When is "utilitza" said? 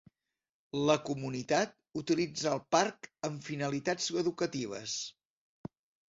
2.01-2.49